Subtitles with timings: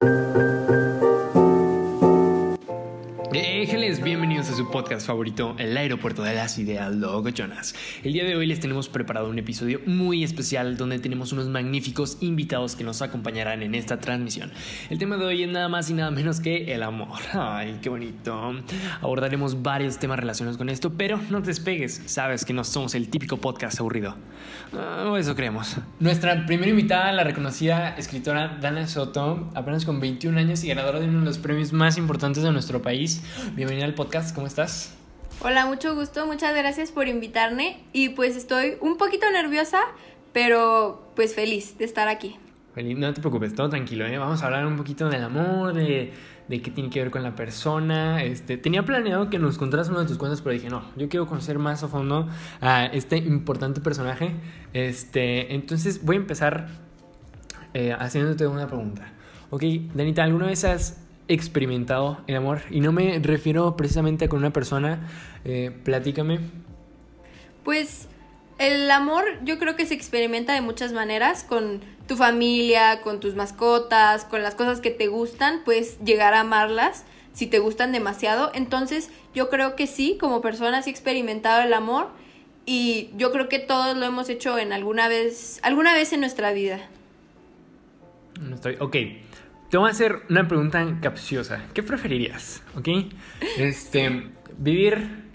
[0.00, 0.39] thank you
[4.60, 7.74] su podcast favorito, El Aeropuerto de las Ideas Logochonas.
[8.04, 12.18] El día de hoy les tenemos preparado un episodio muy especial donde tenemos unos magníficos
[12.20, 14.52] invitados que nos acompañarán en esta transmisión.
[14.90, 17.20] El tema de hoy es nada más y nada menos que el amor.
[17.32, 18.52] Ay, qué bonito.
[19.00, 23.08] Abordaremos varios temas relacionados con esto, pero no te despegues, sabes que no somos el
[23.08, 24.14] típico podcast aburrido.
[25.06, 25.78] o eso creemos.
[26.00, 31.08] Nuestra primera invitada, la reconocida escritora Dana Soto, apenas con 21 años y ganadora de
[31.08, 33.22] uno de los premios más importantes de nuestro país.
[33.56, 34.92] Bienvenida al podcast, ¿cómo estás?
[35.42, 39.80] Hola, mucho gusto, muchas gracias por invitarme y pues estoy un poquito nerviosa,
[40.32, 42.36] pero pues feliz de estar aquí.
[42.74, 44.18] Feliz, no te preocupes, todo tranquilo, ¿eh?
[44.18, 46.12] vamos a hablar un poquito del amor, de,
[46.48, 48.22] de qué tiene que ver con la persona.
[48.22, 51.26] Este, tenía planeado que nos contaras uno de tus cuentos, pero dije, no, yo quiero
[51.26, 52.28] conocer más a fondo
[52.60, 54.34] a este importante personaje.
[54.72, 56.68] Este, entonces voy a empezar
[57.72, 59.12] eh, haciéndote una pregunta.
[59.50, 59.62] Ok,
[59.94, 60.99] Danita, ¿alguna vez has
[61.32, 62.60] experimentado el amor.
[62.70, 65.08] Y no me refiero precisamente con una persona.
[65.44, 66.40] Eh, platícame.
[67.64, 68.08] Pues
[68.58, 73.34] el amor yo creo que se experimenta de muchas maneras, con tu familia, con tus
[73.34, 78.50] mascotas, con las cosas que te gustan, puedes llegar a amarlas si te gustan demasiado.
[78.52, 82.08] Entonces yo creo que sí, como personas he experimentado el amor
[82.66, 86.52] y yo creo que todos lo hemos hecho en alguna vez, alguna vez en nuestra
[86.52, 86.80] vida.
[88.40, 88.96] No estoy, ok.
[89.70, 91.62] Te voy a hacer una pregunta capciosa.
[91.72, 92.64] ¿Qué preferirías?
[92.76, 92.88] ¿Ok?
[93.56, 95.30] Este, vivir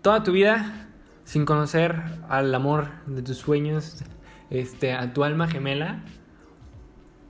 [0.00, 0.88] toda tu vida
[1.24, 1.94] sin conocer
[2.30, 4.02] al amor de tus sueños,
[4.48, 6.02] este, a tu alma gemela,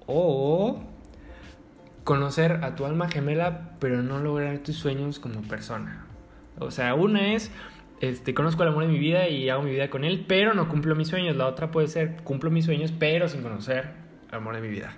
[0.06, 0.84] o
[2.04, 6.06] conocer a tu alma gemela, pero no lograr tus sueños como persona.
[6.60, 7.50] O sea, una es,
[8.00, 10.68] este, conozco el amor de mi vida y hago mi vida con él, pero no
[10.68, 11.34] cumplo mis sueños.
[11.34, 13.94] La otra puede ser, cumplo mis sueños, pero sin conocer
[14.28, 14.96] el amor de mi vida.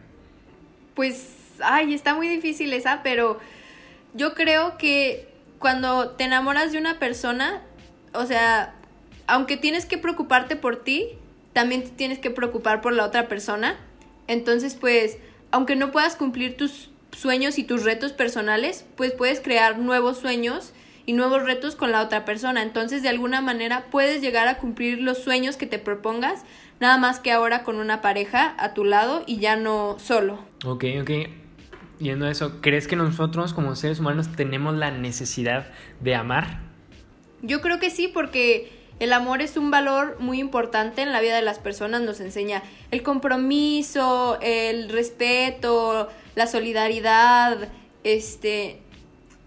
[0.98, 1.28] Pues
[1.62, 3.38] ay, está muy difícil esa, pero
[4.14, 5.28] yo creo que
[5.60, 7.62] cuando te enamoras de una persona,
[8.14, 8.74] o sea,
[9.28, 11.10] aunque tienes que preocuparte por ti,
[11.52, 13.76] también te tienes que preocupar por la otra persona.
[14.26, 15.18] Entonces, pues,
[15.52, 20.72] aunque no puedas cumplir tus sueños y tus retos personales, pues puedes crear nuevos sueños
[21.06, 22.60] y nuevos retos con la otra persona.
[22.60, 26.42] Entonces, de alguna manera, puedes llegar a cumplir los sueños que te propongas,
[26.80, 30.47] nada más que ahora con una pareja a tu lado y ya no solo.
[30.64, 31.10] Ok, ok
[31.98, 35.66] yendo a eso, ¿crees que nosotros como seres humanos tenemos la necesidad
[36.00, 36.60] de amar?
[37.42, 41.36] Yo creo que sí, porque el amor es un valor muy importante en la vida
[41.36, 47.68] de las personas, nos enseña el compromiso, el respeto, la solidaridad,
[48.04, 48.80] este,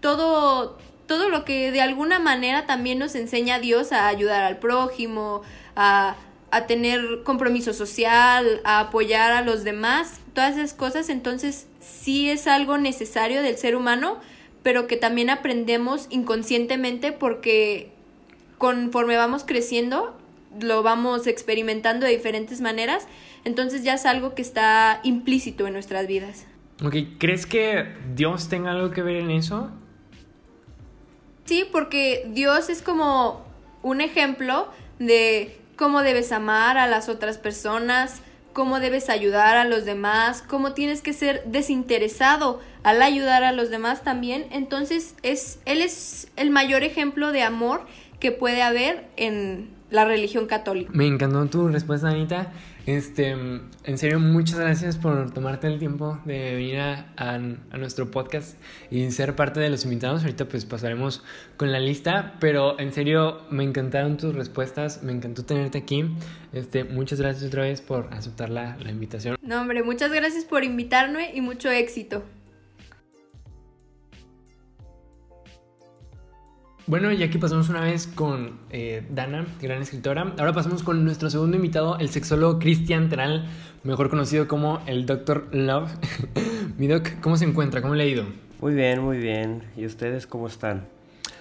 [0.00, 4.58] todo, todo lo que de alguna manera también nos enseña a Dios a ayudar al
[4.58, 5.42] prójimo,
[5.76, 6.16] a,
[6.52, 12.46] a tener compromiso social, a apoyar a los demás, todas esas cosas, entonces sí es
[12.46, 14.20] algo necesario del ser humano,
[14.62, 17.90] pero que también aprendemos inconscientemente porque
[18.58, 20.14] conforme vamos creciendo,
[20.60, 23.08] lo vamos experimentando de diferentes maneras,
[23.46, 26.46] entonces ya es algo que está implícito en nuestras vidas.
[26.84, 29.70] Ok, ¿crees que Dios tenga algo que ver en eso?
[31.46, 33.42] Sí, porque Dios es como
[33.82, 38.22] un ejemplo de cómo debes amar a las otras personas,
[38.52, 43.68] cómo debes ayudar a los demás, cómo tienes que ser desinteresado al ayudar a los
[43.68, 44.46] demás también.
[44.52, 47.80] Entonces, es, él es el mayor ejemplo de amor
[48.20, 50.92] que puede haber en la religión católica.
[50.94, 52.52] Me encantó tu respuesta, Anita.
[52.86, 57.38] Este, en serio, muchas gracias por tomarte el tiempo de venir a,
[57.78, 58.56] nuestro podcast
[58.90, 60.22] y ser parte de los invitados.
[60.22, 61.22] Ahorita pues pasaremos
[61.56, 66.04] con la lista, pero en serio me encantaron tus respuestas, me encantó tenerte aquí.
[66.52, 69.36] Este, muchas gracias otra vez por aceptar la, la invitación.
[69.42, 72.24] No, hombre, muchas gracias por invitarme y mucho éxito.
[76.88, 80.34] Bueno, y aquí pasamos una vez con eh, Dana, gran escritora.
[80.36, 83.46] Ahora pasamos con nuestro segundo invitado, el sexólogo Cristian Teral,
[83.84, 85.48] mejor conocido como el Dr.
[85.52, 85.92] Love.
[86.78, 87.82] Mi doc, ¿cómo se encuentra?
[87.82, 88.24] ¿Cómo le ha ido?
[88.60, 89.62] Muy bien, muy bien.
[89.76, 90.88] ¿Y ustedes cómo están?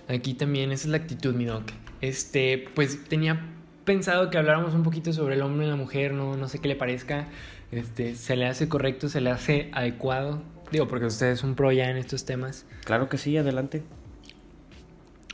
[0.08, 1.64] Aquí también, esa es la actitud, mi doc.
[2.02, 3.42] Este, pues tenía
[3.84, 6.68] pensado que habláramos un poquito sobre el hombre y la mujer, no, no sé qué
[6.68, 7.28] le parezca.
[7.72, 10.44] Este, ¿se le hace correcto, se le hace adecuado?
[10.72, 12.68] Digo, porque usted es un pro ya en estos temas.
[12.86, 13.82] Claro que sí, adelante.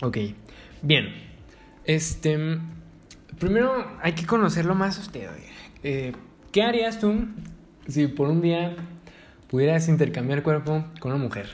[0.02, 0.18] Ok,
[0.82, 1.12] bien.
[1.86, 2.60] Este,
[3.40, 5.30] primero hay que conocerlo más a usted.
[5.84, 6.14] Eh,
[6.52, 7.26] ¿Qué harías tú
[7.88, 8.76] si por un día
[9.50, 11.48] pudieras intercambiar cuerpo con una mujer?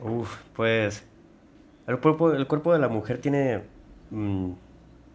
[0.00, 1.04] Uf, pues
[1.86, 3.62] el cuerpo, el cuerpo de la mujer tiene,
[4.10, 4.50] mm,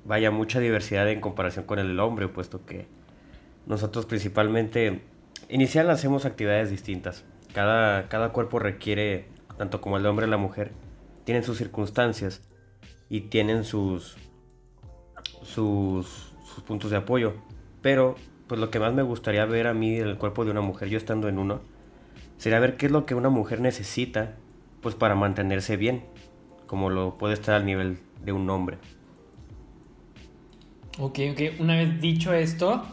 [0.05, 2.87] vaya, mucha diversidad en comparación con el del hombre, puesto que
[3.67, 5.01] nosotros principalmente,
[5.49, 7.25] inicial hacemos actividades distintas.
[7.53, 9.27] cada, cada cuerpo requiere,
[9.59, 10.71] tanto como el hombre y la mujer,
[11.23, 12.41] tienen sus circunstancias
[13.09, 14.17] y tienen sus,
[15.43, 16.33] sus,
[16.65, 17.33] puntos de apoyo.
[17.81, 18.15] Pero,
[18.47, 20.89] pues lo que más me gustaría ver a mí en el cuerpo de una mujer,
[20.89, 21.61] yo estando en uno,
[22.37, 24.35] sería ver qué es lo que una mujer necesita,
[24.81, 26.03] pues para mantenerse bien,
[26.67, 28.77] como lo puede estar al nivel de un hombre.
[30.99, 31.59] Ok, ok.
[31.59, 32.83] Una vez dicho esto,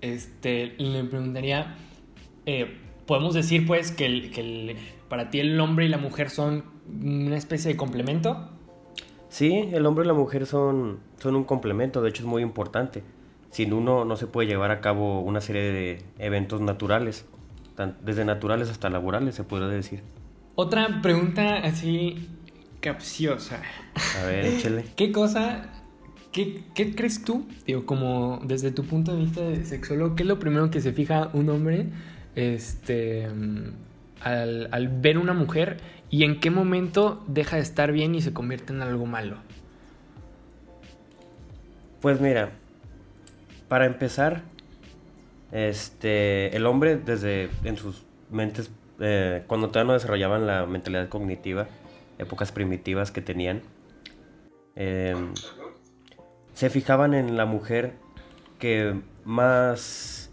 [0.00, 1.74] este, le preguntaría,
[2.46, 4.76] eh, ¿podemos decir pues que, el- que el-
[5.08, 6.64] para ti el hombre y la mujer son
[7.02, 8.48] una especie de complemento?
[9.28, 13.02] Sí, el hombre y la mujer son, son un complemento, de hecho es muy importante.
[13.50, 17.26] Sin uno no se puede llevar a cabo una serie de eventos naturales,
[17.76, 20.02] tan- desde naturales hasta laborales, se podría decir.
[20.56, 22.28] Otra pregunta así
[22.80, 23.62] capciosa.
[24.20, 24.84] A ver, échele.
[24.96, 25.70] ¿Qué cosa,
[26.32, 30.28] qué, qué crees tú, digo, como desde tu punto de vista de sexólogo, qué es
[30.28, 31.86] lo primero que se fija un hombre
[32.36, 33.72] este, mm,
[34.20, 35.78] al, ver una mujer
[36.10, 39.36] y en qué momento deja de estar bien y se convierte en algo malo?
[42.00, 42.50] Pues mira,
[43.68, 44.42] para empezar,
[45.52, 48.70] este, el hombre desde en sus mentes,
[49.00, 51.66] eh, cuando todavía no desarrollaban la mentalidad cognitiva,
[52.18, 53.62] épocas primitivas que tenían,
[54.76, 55.14] eh,
[56.54, 57.94] se fijaban en la mujer
[58.58, 60.29] que más,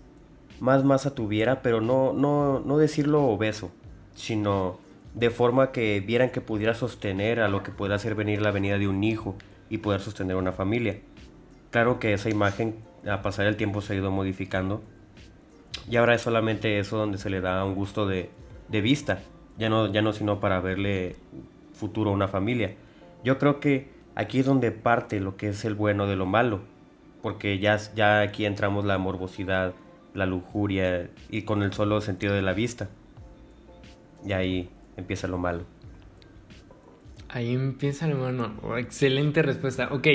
[0.60, 3.72] más masa tuviera, pero no, no, no decirlo obeso,
[4.16, 4.80] sino
[5.14, 8.78] de forma que vieran que pudiera sostener a lo que pueda hacer venir la venida
[8.78, 9.36] de un hijo
[9.70, 11.00] y poder sostener una familia.
[11.72, 12.76] Claro que esa imagen
[13.10, 14.82] a pasar el tiempo se ha ido modificando
[15.90, 18.30] y ahora es solamente eso donde se le da un gusto de,
[18.68, 19.20] de vista,
[19.58, 21.16] ya no, ya no sino para verle
[21.74, 22.76] futuro a una familia.
[23.24, 26.62] Yo creo que aquí es donde parte lo que es el bueno de lo malo,
[27.22, 29.74] porque ya, ya aquí entramos la morbosidad,
[30.18, 32.90] la lujuria y con el solo sentido de la vista.
[34.26, 35.64] Y ahí empieza lo malo.
[37.30, 38.56] Ahí empieza, hermano.
[38.64, 39.90] Oh, excelente respuesta.
[39.92, 40.08] Ok.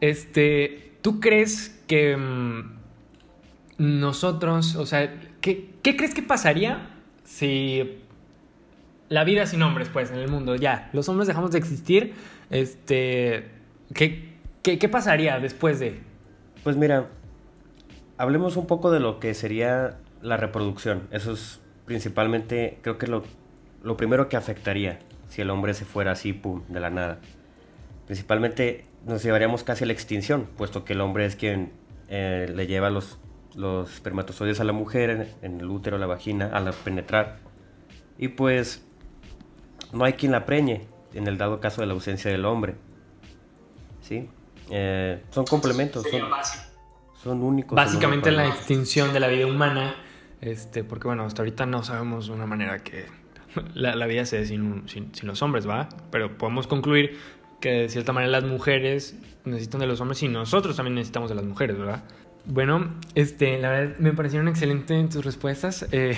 [0.00, 2.78] Este, ¿tú crees que mm,
[3.78, 6.88] nosotros, o sea, ¿qué, qué crees que pasaría
[7.24, 7.98] si
[9.08, 12.14] la vida sin hombres, pues, en el mundo, ya, los hombres dejamos de existir?
[12.48, 13.48] Este,
[13.92, 15.98] ¿qué, qué, qué pasaría después de?
[16.62, 17.08] Pues mira,
[18.20, 21.08] hablemos un poco de lo que sería la reproducción.
[21.10, 23.24] Eso es principalmente, creo que lo,
[23.82, 27.18] lo primero que afectaría si el hombre se fuera así, pum, de la nada.
[28.06, 31.72] Principalmente nos llevaríamos casi a la extinción, puesto que el hombre es quien
[32.08, 33.18] eh, le lleva los,
[33.54, 37.38] los espermatozoides a la mujer en, en el útero, la vagina, al penetrar.
[38.18, 38.84] Y pues
[39.92, 40.82] no hay quien la preñe
[41.14, 42.74] en el dado caso de la ausencia del hombre.
[44.02, 44.28] ¿Sí?
[44.70, 46.20] Eh, son complementos, son,
[47.22, 47.76] son únicos.
[47.76, 49.94] Básicamente uno la extinción de la vida humana,
[50.40, 53.06] este, porque bueno, hasta ahorita no sabemos de una manera que
[53.74, 55.88] la, la vida se dé sin, sin, sin los hombres, ¿va?
[56.10, 57.18] Pero podemos concluir
[57.60, 61.36] que de cierta manera las mujeres necesitan de los hombres y nosotros también necesitamos de
[61.36, 62.04] las mujeres, ¿verdad?
[62.46, 66.16] Bueno, este, la verdad me parecieron excelentes tus respuestas, eh,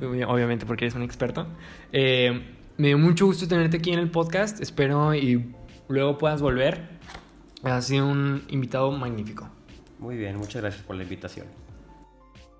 [0.26, 1.46] obviamente porque eres un experto.
[1.92, 2.42] Eh,
[2.78, 5.54] me dio mucho gusto tenerte aquí en el podcast, espero y
[5.88, 6.88] luego puedas volver.
[7.62, 9.48] Has sido un invitado magnífico.
[10.02, 11.46] Muy bien, muchas gracias por la invitación.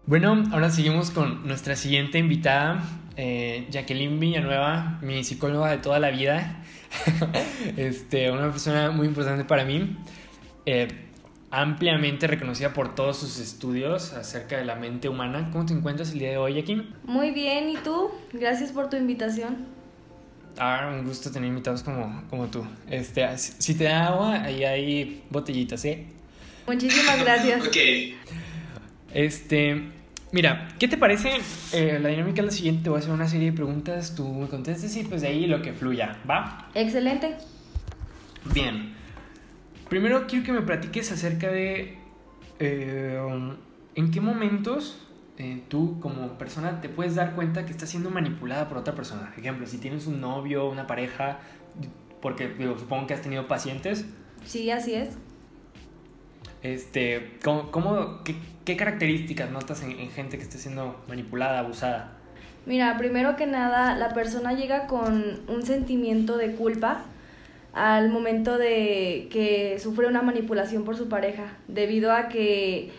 [0.06, 2.84] Bueno, ahora seguimos con nuestra siguiente invitada,
[3.16, 6.62] eh, Jacqueline Villanueva, mi psicóloga de toda la vida.
[7.76, 9.96] este, una persona muy importante para mí,
[10.66, 10.86] eh,
[11.50, 15.50] ampliamente reconocida por todos sus estudios acerca de la mente humana.
[15.50, 16.94] ¿Cómo te encuentras el día de hoy, Jacqueline?
[17.02, 18.12] Muy bien, ¿y tú?
[18.32, 19.66] Gracias por tu invitación.
[20.60, 22.64] Ah, un gusto tener invitados como, como tú.
[22.88, 26.06] Este, si te da agua, ahí hay botellitas, ¿eh?
[26.66, 27.70] Muchísimas gracias.
[29.12, 29.82] Este,
[30.32, 31.38] mira, ¿qué te parece?
[31.72, 34.26] Eh, la dinámica es la siguiente, te voy a hacer una serie de preguntas, tú
[34.26, 36.70] me contestes y pues de ahí lo que fluya, ¿va?
[36.74, 37.36] Excelente.
[38.54, 38.94] Bien.
[39.88, 41.98] Primero quiero que me platiques acerca de
[42.58, 43.56] eh, um,
[43.94, 48.68] en qué momentos eh, tú como persona te puedes dar cuenta que estás siendo manipulada
[48.68, 49.30] por otra persona.
[49.30, 51.40] Por ejemplo, si tienes un novio, una pareja,
[52.22, 54.06] porque digo, supongo que has tenido pacientes,
[54.44, 55.10] Sí, así es.
[56.62, 58.20] Este, ¿cómo,
[58.64, 62.12] qué características notas en, en gente que esté siendo manipulada, abusada?
[62.64, 67.02] Mira, primero que nada, la persona llega con un sentimiento de culpa
[67.72, 72.90] al momento de que sufre una manipulación por su pareja, debido a que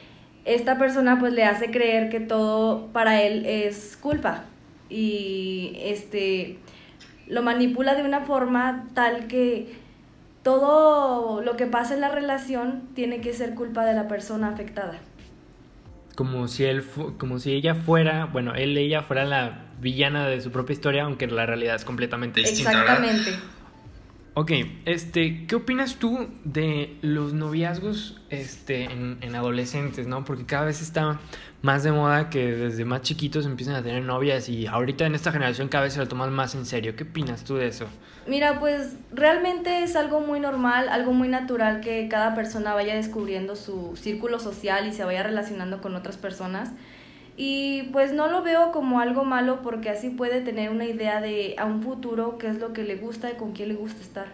[0.45, 4.43] esta persona pues le hace creer que todo para él es culpa
[4.89, 6.57] y este
[7.27, 9.73] lo manipula de una forma tal que
[10.43, 14.99] todo lo que pasa en la relación tiene que ser culpa de la persona afectada.
[16.15, 16.83] como si él
[17.17, 21.27] como si ella fuera, bueno, él ella fuera la villana de su propia historia, aunque
[21.27, 22.71] la realidad es completamente distinta.
[22.71, 23.31] Exactamente.
[24.35, 24.51] Ok,
[24.85, 30.25] este, ¿qué opinas tú de los noviazgos este, en, en, adolescentes, no?
[30.25, 31.19] Porque cada vez está
[31.61, 35.31] más de moda que desde más chiquitos empiezan a tener novias y ahorita en esta
[35.31, 36.95] generación cada vez se lo toman más en serio.
[36.95, 37.85] ¿Qué opinas tú de eso?
[38.25, 43.55] Mira, pues realmente es algo muy normal, algo muy natural que cada persona vaya descubriendo
[43.55, 46.71] su círculo social y se vaya relacionando con otras personas.
[47.35, 51.55] Y pues no lo veo como algo malo porque así puede tener una idea de
[51.57, 54.27] a un futuro qué es lo que le gusta y con quién le gusta estar.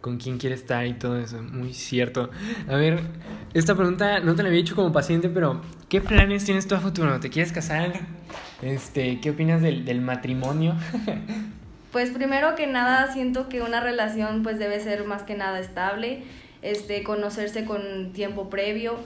[0.00, 2.30] Con quién quiere estar y todo eso, muy cierto.
[2.68, 3.00] A ver,
[3.52, 6.80] esta pregunta no te la había hecho como paciente, pero ¿qué planes tienes tú a
[6.80, 7.18] futuro?
[7.20, 7.92] ¿Te quieres casar?
[8.62, 10.74] Este, ¿qué opinas del, del matrimonio?
[11.92, 16.22] pues primero que nada siento que una relación pues debe ser más que nada estable,
[16.62, 18.96] este, conocerse con tiempo previo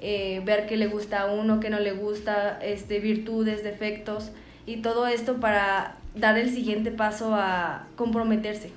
[0.00, 4.30] eh, ver qué le gusta a uno, qué no le gusta, este, virtudes, defectos
[4.66, 8.70] y todo esto para dar el siguiente paso a comprometerse.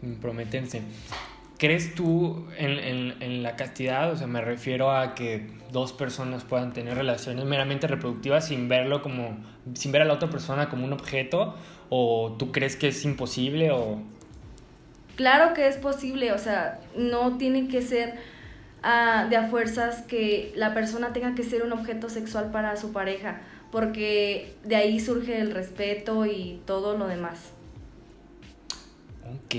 [0.00, 0.82] Comprometerse.
[1.58, 4.10] ¿Crees tú en, en, en, la castidad?
[4.12, 9.02] O sea, me refiero a que dos personas puedan tener relaciones meramente reproductivas sin verlo
[9.02, 9.36] como,
[9.74, 11.54] sin ver a la otra persona como un objeto,
[11.90, 14.00] o tú crees que es imposible o...
[15.16, 18.14] Claro que es posible, o sea, no tiene que ser
[18.82, 23.40] de a fuerzas que la persona tenga que ser un objeto sexual para su pareja,
[23.70, 27.52] porque de ahí surge el respeto y todo lo demás.
[29.30, 29.54] Ok,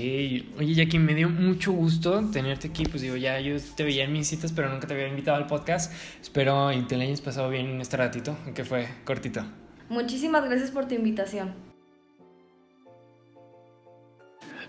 [0.58, 4.12] oye Jackie, me dio mucho gusto tenerte aquí, pues digo, ya yo te veía en
[4.12, 5.92] mis citas, pero nunca te había invitado al podcast.
[6.20, 9.44] Espero y te lo hayas pasado bien en este ratito, aunque fue cortito.
[9.88, 11.71] Muchísimas gracias por tu invitación.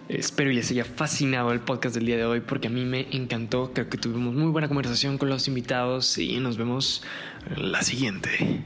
[0.09, 3.07] Espero y les haya fascinado el podcast del día de hoy porque a mí me
[3.11, 3.71] encantó.
[3.73, 7.03] Creo que tuvimos muy buena conversación con los invitados y nos vemos
[7.55, 8.63] la siguiente.